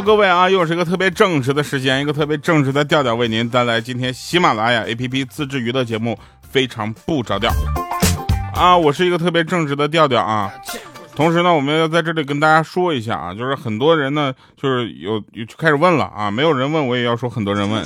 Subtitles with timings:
[0.00, 6.16] 各位啊，又是一个特别正直的时间，一个特别正直的调调，为您带来今天喜马拉雅 APP 自制娱乐节目，
[6.48, 7.50] 非常不着调
[8.54, 8.76] 啊！
[8.76, 10.52] 我是一个特别正直的调调啊。
[11.16, 17.84] 同时呢，我们要在这里跟大家说一下啊，就是很多人呢，就是有有开始问了啊，没有人问我也要说很多人问。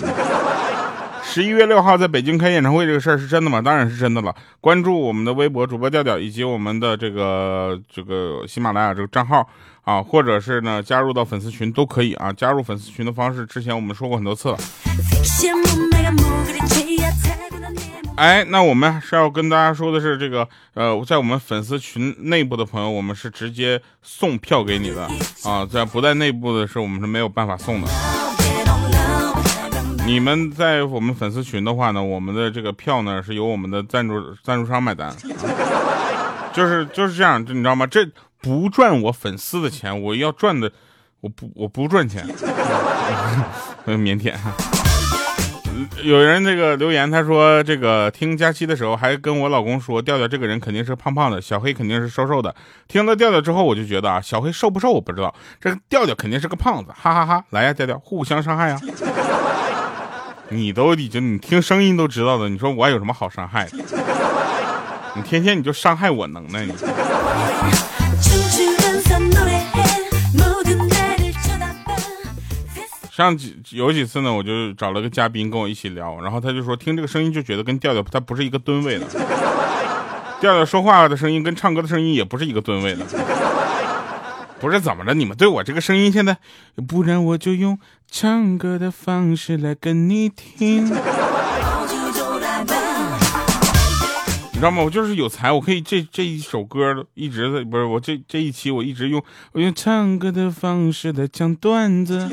[1.33, 3.63] 十一月六号在北京开演唱会这个事儿是真的吗？
[3.63, 4.35] 当然是真的了。
[4.61, 9.49] 关注我们的微博主播调调以及我们的这个这个喜马拉雅这个账号
[9.83, 12.31] 啊，或者是呢加入到粉丝群都可以啊。
[12.31, 14.59] 加入粉丝群的方式之前我们说过很多次了。
[18.17, 25.09] 哎，那我们是要跟大家说的是这个呃，在我们粉丝群内部的朋友，我们是直接送票给你的
[25.45, 27.89] 啊，在不在内部的是我们是没有办法送的。
[30.13, 35.11] 你们在我们粉丝群的话呢，我们的这个票呢是由我们的赞助赞助商买单，
[36.53, 37.87] 就是就是这样，你知道吗？
[37.87, 38.07] 这
[38.43, 40.71] 不赚我粉丝的钱，我要赚的，
[41.23, 42.27] 我不我不赚钱，
[43.87, 44.35] 很 腼腆。
[46.03, 52.55] 有人这个留言，他说这个听佳期的时候还跟我老公说，调调这个人肯定是胖胖的，小黑肯定是瘦瘦的。
[52.87, 57.43] 听了调调之后，我就觉得啊，小黑瘦不瘦我不知道，这个调调肯定是个胖子，哈哈哈！
[57.49, 58.79] 来呀，调调，互相伤害呀。
[60.55, 63.79] 你都已经，你听声音都知道的，你说我有什么好伤害的？
[65.17, 66.73] 你天天你就伤害我能耐你。
[73.11, 79.07] 上几有几次呢，我就找了个嘉宾跟我一起聊，然后他就说听这个声音就觉得跟调调他不是一个吨位的，
[80.41, 83.05] 调调说话的声音跟唱歌的声音也不是一个吨位的。
[84.63, 85.13] 不是怎么着？
[85.13, 86.39] 你们对我这个声音现在，
[86.87, 87.77] 不然我就用
[88.09, 90.85] 唱歌的方式来跟你听。
[90.85, 90.91] 你
[94.55, 94.81] 知道吗？
[94.85, 99.21] 我就是有才，我可以这这一首歌一直在，不是我这这一期我一直用
[99.51, 102.31] 我用唱歌的方式来讲段子。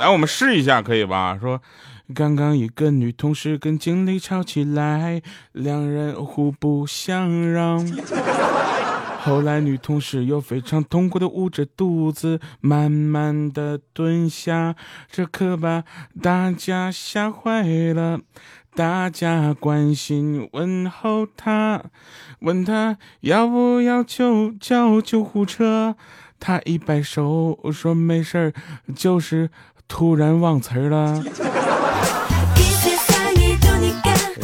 [0.00, 1.38] 来，我们试一下，可以吧？
[1.38, 1.60] 说
[2.14, 5.20] 刚刚一个女同事跟经理吵起来，
[5.52, 7.86] 两人互不相让。
[9.26, 14.76] 后来，女同事又非常痛苦的捂着肚子，慢慢的蹲下，
[15.10, 15.82] 这可把
[16.22, 18.20] 大家吓坏了。
[18.76, 21.82] 大家关心问候她，
[22.38, 25.96] 问她要不要救叫救护车。
[26.38, 28.52] 她一摆手说没事儿，
[28.94, 29.50] 就是
[29.88, 31.20] 突然忘词儿了。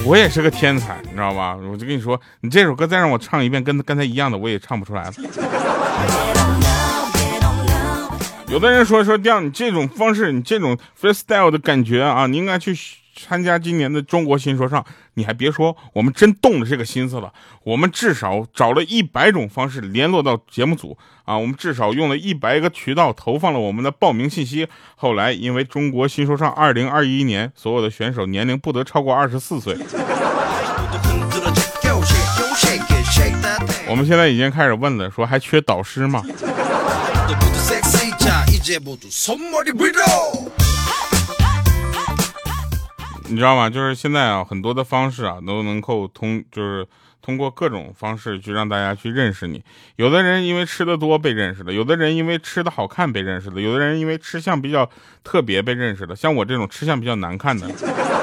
[0.04, 1.56] 我也是个天才，你知道吧？
[1.56, 5.12] 我就跟你说，你这首歌再让我唱一遍，跟刚才一样的，我也唱不出来了。
[8.48, 12.76] 有的人说说调，你这种方式，你这种 freestyle 的感觉啊，你应该去。
[13.14, 14.84] 参加今年的中国新说唱，
[15.14, 17.32] 你还别说，我们真动了这个心思了。
[17.64, 24.66] 我们至少找了一百种方式联络到节目组啊，我们至少用了一百个渠道投放了我们的报名信息。
[24.96, 29.76] 后来因为中国新说唱二零二一年所有的选手年龄不得超过二十四岁，
[33.88, 36.22] 我们现在已经开始问了，说还缺导师吗？
[43.32, 43.70] 你知道吗？
[43.70, 46.86] 就是现在啊，很多的方式啊，都能够通，就是
[47.22, 49.64] 通过各种方式去让大家去认识你。
[49.96, 54.86] 有的人因为吃的多被认识了，有的人因为吃的好看被认识了，有的人因为吃相比较
[55.24, 56.14] 特别被认识了。
[56.14, 57.66] 像我这种吃相比较难看的，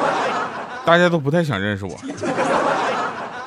[0.86, 2.00] 大家都不太想认识我。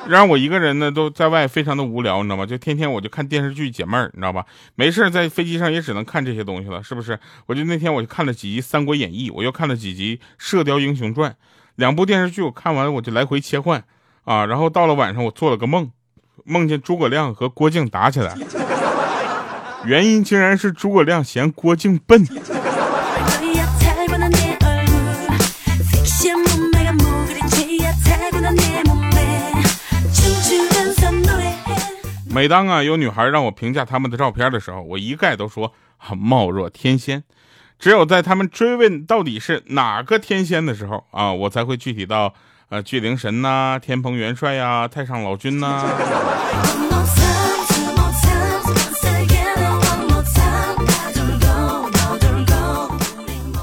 [0.09, 2.45] 让我一个人呢都在外非常的无聊，你知道吗？
[2.45, 4.45] 就天天我就看电视剧解闷儿，你知道吧？
[4.75, 7.17] 没事在飞机上也只能看这些东西了，是不是？
[7.45, 11.31] 我就那天我就看了几集《三国演义》，我又看了几集《射雕英雄传》。
[11.75, 13.83] 两部电视剧我看完，我就来回切换，
[14.25, 15.89] 啊，然后到了晚上，我做了个梦，
[16.43, 18.35] 梦见诸葛亮和郭靖打起来，
[19.85, 22.27] 原因竟然是诸葛亮嫌郭靖笨。
[32.33, 37.23] 每当啊有女孩让我评价他们的照片的时候，我一概都说啊貌若天仙。
[37.77, 42.33] 只有在他们追问到底是哪个天仙的时候啊，我才会具体到
[42.69, 45.85] 呃巨灵神呐、天蓬元帅呀、太上老君呐。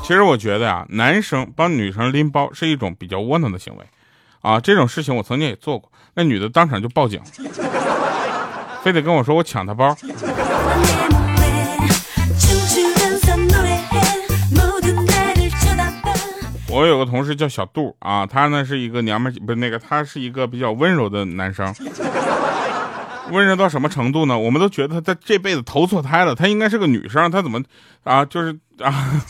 [0.05, 3.85] 其实我觉得啊，男生帮女生拎包是一种比较窝囊的行为
[4.43, 4.61] 啊。
[4.61, 7.21] 这种事情我曾经也做过，那女的当场就报警，
[8.83, 9.97] 非得跟我说我抢他包。
[16.73, 21.75] 我有个同事叫小杜啊，他呢是一个娘们，不是那个，他是一个比较温柔的男生。
[23.31, 24.39] 温柔到什么程度呢？
[24.39, 27.61] 我们都觉得他他这辈子投错胎了，他应该是个女生，他怎么
[28.05, 28.25] 啊？
[28.25, 29.21] 就是啊。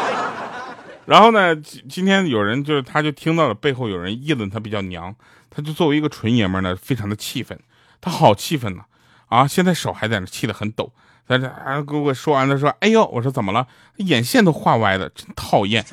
[1.06, 5.14] 然后呢，今天有人就是他就听到了背后有人议论他比较娘，
[5.48, 7.58] 他就作为一个纯爷们呢，非常的气愤，
[8.00, 8.84] 他好气愤呢，
[9.28, 10.92] 啊，现在手还在那气得很抖。
[11.28, 13.66] 在这啊，给我说完了，说，哎呦，我说怎么了？
[13.98, 15.84] 眼线都画歪了，真讨厌。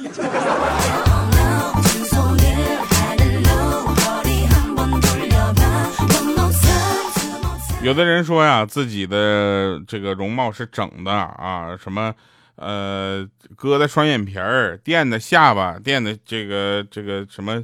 [7.84, 12.16] 有的人说呀，自己的这个容貌是整的啊，什么，
[12.56, 13.24] 呃，
[13.56, 17.64] 割的双眼皮儿，垫的下巴，垫的这个这个什么，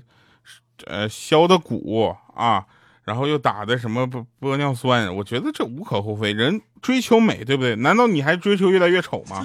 [0.85, 2.63] 呃，削的骨啊。
[3.03, 7.75] 然后又打的什么玻玻尿酸，我觉得这无可厚非，人追求美，对不对？
[7.77, 9.43] 难道你还追求越来越丑吗？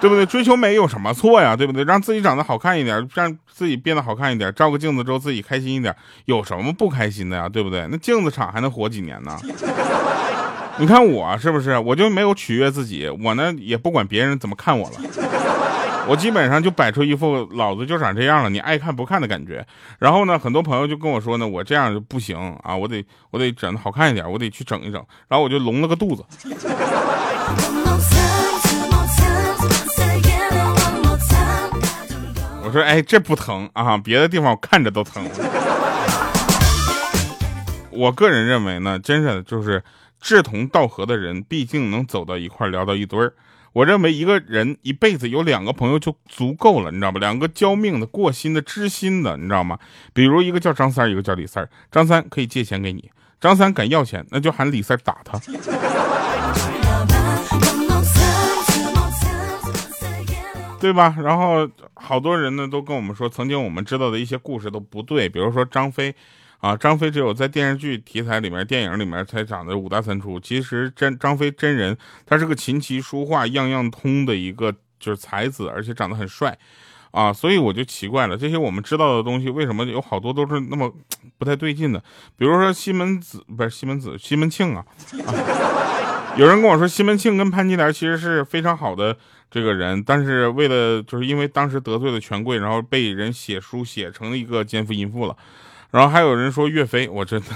[0.00, 0.26] 对不对？
[0.26, 1.56] 追求美有什么错呀？
[1.56, 1.84] 对不对？
[1.84, 5.94] 让自己长得好看一点，让自己变得好看一点，照个镜子之后自己开心一点，
[6.26, 7.48] 有什么不开心的呀？
[7.48, 7.86] 对不对？
[7.90, 9.38] 那镜子厂还能活几年呢？
[10.76, 11.78] 你看我是不是？
[11.78, 14.96] 我就没有取悦自己，我呢也不管别人怎么看我了。
[16.06, 19.66] 我基本上就摆出一副老子就长这样了，你爱看不看的感觉。
[19.98, 25.02] 然后呢，很多朋友就跟我说呢，我这样就不行啊，我得我得整的好看一点，我得去整一整。
[25.28, 26.22] 然后我就隆了个肚子。
[32.62, 35.24] 我说，哎，这不疼啊，别的地方我看着都疼。
[37.90, 39.82] 我个人认为呢，真是就是
[40.20, 43.32] 志同道合的人，毕竟能走到一块聊到一堆儿。
[43.74, 47.18] 我认为一个人一辈子有两个朋友就足够了，你知道吧？
[47.18, 49.76] 两个交命的、过心的、知心的，你知道吗？
[50.12, 51.68] 比如一个叫张三，一个叫李三。
[51.90, 53.10] 张三可以借钱给你，
[53.40, 55.40] 张三敢要钱，那就喊李三打他，
[60.80, 61.16] 对吧？
[61.20, 66.14] 然后好多人呢都跟我们说，曾经我们知道的一些故事都不对，比如说张飞。
[66.64, 70.40] 啊，张飞只有在电视剧题材里面、电影里面才长得五大三粗。
[70.40, 71.94] 其实真张飞真人，
[72.24, 76.56] 他是个琴棋书画样样通的一个就是才子，而且长得很帅，
[77.10, 80.90] 啊，所以我就奇怪了，这些我们知道的东西，为什么有好多都是那么
[81.36, 82.02] 不太对劲的？
[82.38, 84.82] 比如说西门子不是西门子，西门庆啊，
[86.38, 89.14] 有人跟我说西门庆跟潘金莲其实是非常好的
[89.50, 95.36] 这个人，但是为了就是因为当时得罪了权贵，然后被人写书写成了一个奸夫淫妇了。
[95.94, 97.46] 然后还有人说岳飞，我真的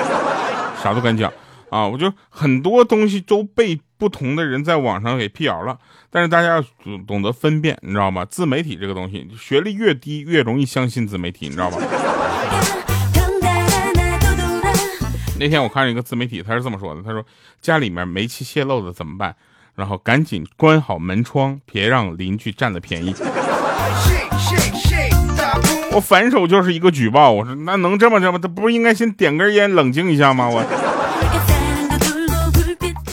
[0.82, 1.30] 啥都敢讲
[1.68, 1.86] 啊！
[1.86, 5.78] 我就很多东西都被不同的人在网上给辟谣了。
[6.08, 8.24] 但是大家要懂懂得分辨，你知道吗？
[8.24, 11.76] 自媒体这个东西，学历越低越容易相信自媒体，你知道吗？
[15.38, 17.22] 那天我看一个自媒体，他是这么说的：他说
[17.60, 19.36] 家里面煤气泄漏了怎么办？
[19.74, 23.14] 然后赶紧关好门窗，别让邻居占了便宜。
[25.94, 30.48] 我反手就是一个举报，我说那能这么着吗，他不是应该先点根烟冷静一下吗？
[30.50, 30.60] 我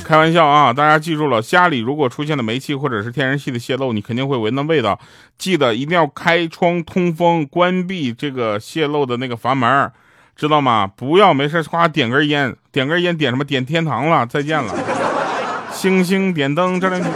[0.04, 5.00] 开玩笑啊，大家记住了，家里如果出现了煤气或者是天然气的泄漏，你肯定会闻到味道，
[5.38, 9.92] 记得一定要开窗通风，关闭这个泄漏的那个阀门，
[10.36, 10.88] 知道吗？
[10.88, 13.45] 不要没事夸点根烟，点根烟点什么？
[13.45, 14.74] 点天堂了，再见了，
[15.72, 17.12] 星星点灯，这两天。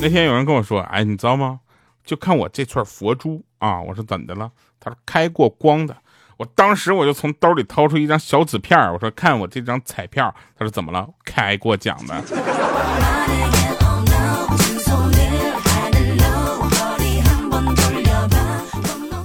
[0.00, 1.60] 那天有人跟我说，哎，你知道吗？
[2.04, 3.80] 就看我这串佛珠啊！
[3.80, 4.50] 我说怎的了？
[4.80, 5.96] 他说开过光的。
[6.36, 10.34] 我当时我就从兜里掏出一张小纸片我说看我这张彩票。
[10.58, 11.08] 他说怎么了？
[11.24, 12.22] 开过奖的。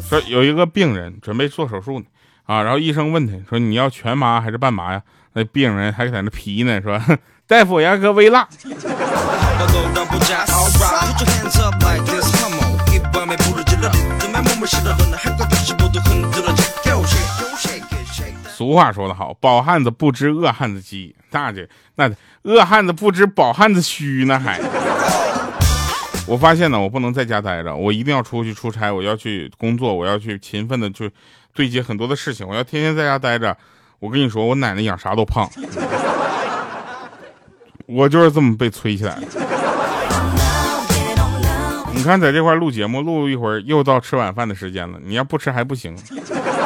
[0.08, 2.06] 说有一个病人准备做手术呢，
[2.46, 5.02] 啊，然后医生问他说你要全麻还是半麻呀？
[5.34, 7.02] 那病人还在那皮呢，说
[7.46, 8.48] 大夫要个微辣。
[18.50, 22.12] 俗话说得好，饱汉子不知饿汉子饥，那这那
[22.44, 24.60] 饿汉子不知饱汉子虚呢还。
[26.26, 31.10] 我发现呢，我不能在家待着，我一定要出去出差，我要去工作，我要去勤奋的去
[31.54, 33.56] 对接很多的事情，我要天天在家待着。
[34.00, 35.50] 我跟你说，我奶奶养啥都胖，
[37.86, 39.57] 我就是这么被催起来的。
[41.98, 45.00] 你看，在这块录节目，录一会儿又到吃晚饭的时间了。
[45.04, 45.98] 你要不吃还不行，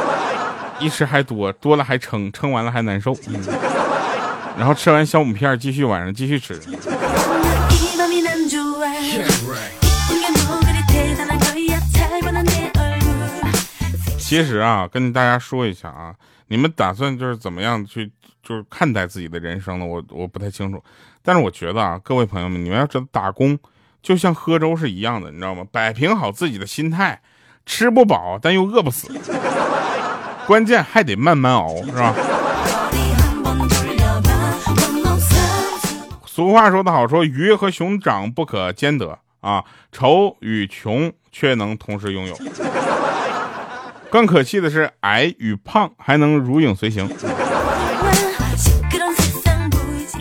[0.77, 3.15] 一吃还多，多了还撑，撑完了还难受。
[4.59, 6.59] 然后吃完小母片，继续晚上继续吃。
[14.19, 16.13] 其实啊，跟大家说一下啊，
[16.49, 18.11] 你们打算就是怎么样去
[18.43, 19.85] 就是看待自己的人生呢？
[19.85, 20.83] 我我不太清楚，
[21.23, 23.57] 但是我觉得啊，各位朋友们，你们要知道打工。
[24.01, 25.63] 就像喝粥是一样的，你知道吗？
[25.71, 27.21] 摆平好自己的心态，
[27.65, 29.09] 吃不饱但又饿不死，
[30.47, 32.15] 关键还得慢慢熬，是吧？
[36.25, 42.35] 俗话说得好，说鱼和熊掌不可兼得啊，丑与穷却能同时拥有。
[44.09, 47.07] 更可气的是，矮与胖还能如影随形。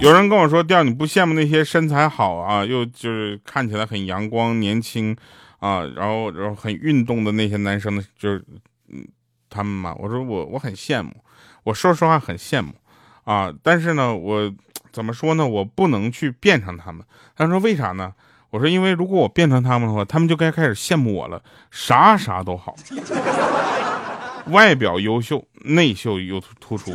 [0.01, 5.15] 有人跟我说：“调你不羡慕那些身材好啊，又就是看起来很阳光、年轻
[5.59, 8.03] 啊，然后然后很运动的那些男生呢？
[8.19, 8.43] 就是
[8.89, 9.07] 嗯，
[9.51, 11.13] 他们嘛。”我说：“我我很羡慕，
[11.65, 12.73] 我说实话很羡慕
[13.25, 13.53] 啊。
[13.63, 14.51] 但是呢，我
[14.91, 15.47] 怎么说呢？
[15.47, 17.05] 我不能去变成他们。”
[17.37, 18.15] 他说：“为啥呢？”
[18.49, 22.75] 我说：“因为如果我变成他们的话，他们就该开始羡慕我了，啥啥都好，
[24.47, 26.95] 外表优秀，内秀又突出。”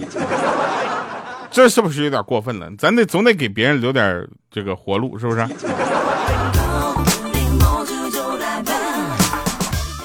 [1.55, 2.69] 这是不是有点过分了？
[2.77, 5.47] 咱得总得给别人留点这个活路，是不是？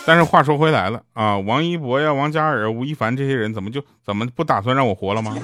[0.06, 5.36] 但是话说回来了啊，王一博呀、王嘉尔、吴亦凡这些人，怎么就怎么不打算让我活了吗？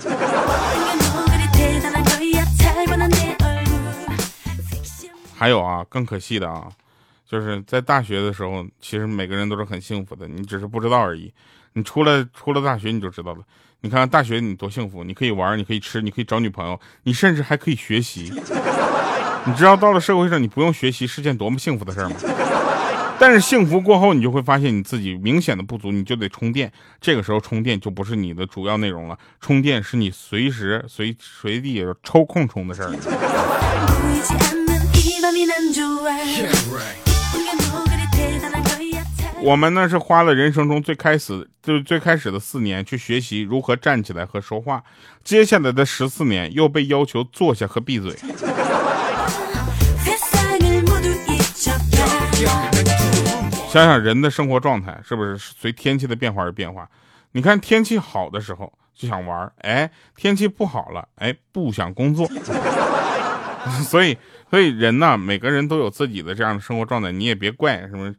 [5.34, 6.68] 还有啊，更可惜的啊，
[7.28, 11.34] 就是在大学的时候，其实每个人都是很幸福的，你只是不知道而已。
[11.72, 13.40] 你出了出了大学，你就知道了。
[13.82, 18.32] 你看大学你多幸福，你可以玩，你可以吃，你可以找女朋友，你甚至还可以学习。
[19.44, 22.10] 你知道到了社会上你不用学习是件多么幸福的事吗？
[23.18, 26.70] 但是幸福过后，你就会发现你自己明显的不足，你就得充电。
[27.00, 32.90] 这个时候充电就不是你的主要内容了，充电是你随时随随地抽空充的事儿。
[39.46, 44.82] 我们呢是花了人生中最开始就是最开始的四年去学习如何站起来和说话，
[45.22, 48.12] 接下来的十四年又被要求坐下和闭嘴。
[53.68, 56.88] 想想人的生活状态是不是随天气的变化而变化？
[57.30, 62.28] 你看天气好的时候就想玩，哎，天气不好了，哎，不想工作。
[63.84, 64.16] 所以，
[64.50, 68.12] 所以人呢，每个人都有自己的这样的生活状态，你也别怪什么。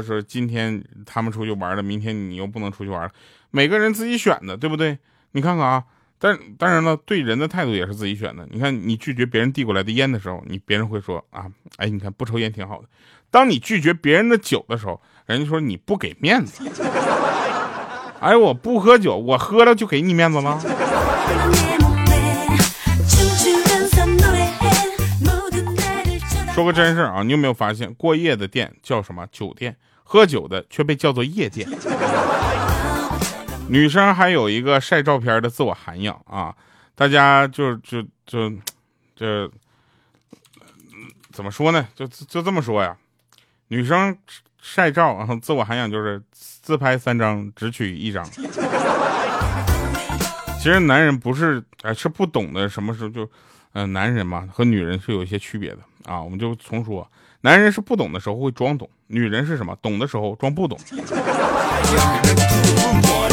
[0.00, 3.10] 说说今天他们出去玩了，明天你又不能出去玩了，
[3.50, 4.98] 每个人自己选的，对不对？
[5.32, 5.84] 你看看啊，
[6.18, 8.46] 但当然了，对人的态度也是自己选的。
[8.50, 11.46] 你看，你拒绝别人递过来的烟的时候，你别人会说啊，
[11.76, 12.88] 哎，你看不抽烟挺好的。
[13.30, 16.62] 当你拒绝别人的酒的时候，人家说你不给面子。
[18.20, 20.60] 哎，我不喝酒，我喝了就给你面子了。
[26.54, 31.66] 说个真事啊，你有没有发现过夜的店叫什么酒店，喝酒的却被叫做夜店？
[33.68, 36.54] 女生还有一个晒照片的自我涵养啊，
[36.94, 38.52] 大家就就就
[39.16, 39.50] 就
[41.32, 41.88] 怎么说呢？
[41.94, 42.94] 就就这么说呀，
[43.68, 44.14] 女生
[44.60, 48.22] 晒照啊，自我涵养就是自拍三张只取一张。
[50.58, 53.26] 其实男人不是哎是不懂得什么时候就。
[53.72, 57.08] 嗯，男人嘛和女人是有一些区别的啊，我们就重说，
[57.40, 59.74] 男人是不懂的时候会装懂，女人是什么？
[59.80, 60.78] 懂的时候装不懂。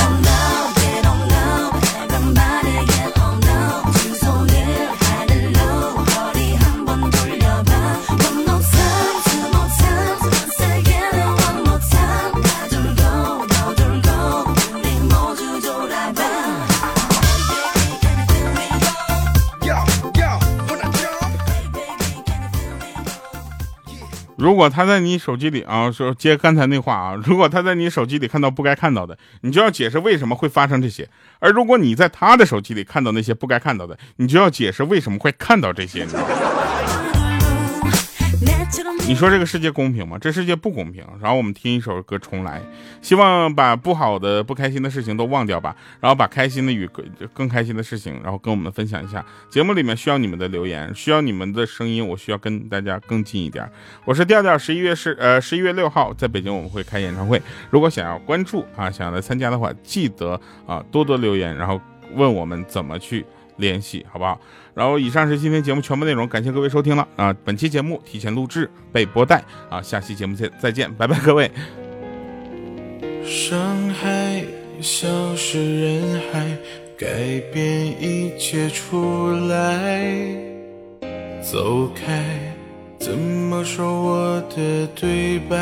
[24.40, 31.04] 如果他在你手机里啊，说接刚才那话啊，如果他在你手机里看到不该看到的，你就要解释为什么会发生这些；
[31.40, 36.04] 而如果你在他的手机里看到那些不该看到的，你就要解释为什么会看到这些。
[36.04, 36.28] 你知道吗？
[39.06, 40.18] 你说这个世界公平吗？
[40.18, 41.04] 这世界不公平。
[41.20, 42.60] 然后我们听一首歌《重来》，
[43.02, 46.88] 希望把不好的、不开心的事情都忘掉吧，然后把开心的与
[47.34, 49.26] 更开心的事情，然后跟我们分享一下。
[49.50, 53.70] 节目里面需要你们的留言，需要你们的声音，我需要跟大家更近一点。
[54.06, 61.82] 我是调调，十一月是呃十一月六号在北京我们会开演唱会，如果想要关注啊，想要来参加的话，记得啊多多留言，然后
[62.14, 63.26] 问我们怎么去。
[63.60, 64.40] 联系好不好？
[64.74, 67.36] 然后以上是今天节目全部内容，感谢各位收听了啊！
[67.44, 71.52] 本期节目提前录制被播带啊，下期节目再再见，拜拜各位。
[73.26, 74.44] 伤害
[74.82, 76.58] 消失人海，
[76.98, 80.16] 改变一切出来，
[81.42, 82.24] 走开，
[82.98, 85.58] 怎么说我的对白？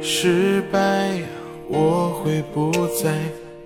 [0.00, 1.20] 失败，
[1.68, 2.70] 我会不
[3.02, 3.12] 再。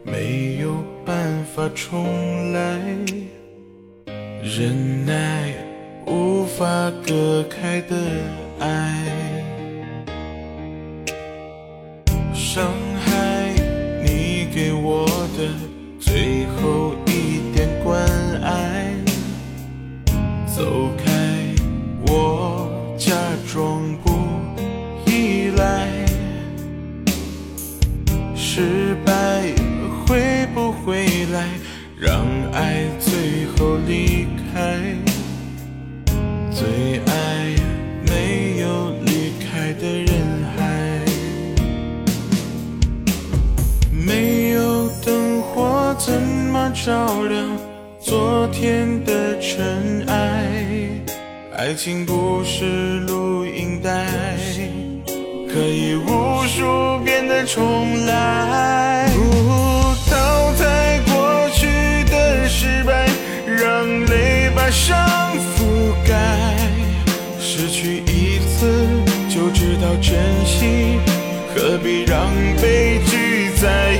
[0.04, 2.78] 没有办法重来，
[4.42, 5.52] 忍耐
[6.06, 7.96] 无法隔开的
[8.60, 9.02] 爱。
[12.32, 12.70] 伤
[13.04, 13.52] 害
[14.04, 15.06] 你给我
[15.36, 15.48] 的
[15.98, 18.06] 最后一点关
[18.42, 18.94] 爱。
[20.46, 21.03] 走开。
[32.54, 34.78] 爱最后离开
[36.52, 37.52] 最爱
[38.06, 41.00] 没有离开的人海
[43.90, 47.58] 没有灯火怎么照亮
[47.98, 50.88] 昨天的尘埃？
[51.56, 54.06] 爱情不是录音带
[55.52, 58.73] 可以无数遍的重来。
[70.00, 70.98] 珍惜
[71.54, 73.96] 何必让悲剧再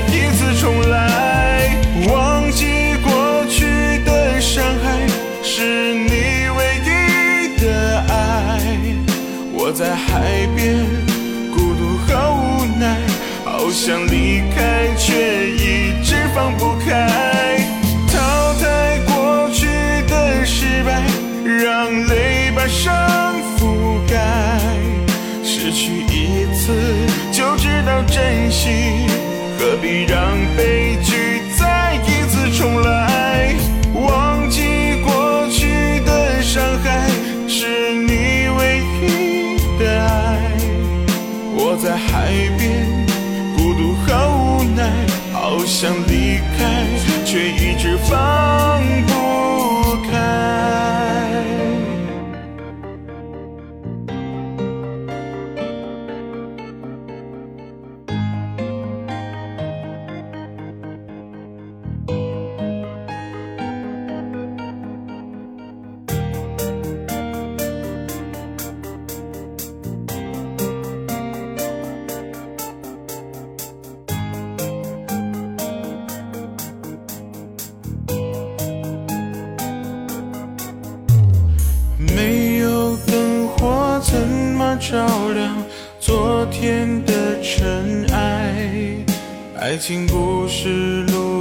[89.75, 91.34] 爱情故事路。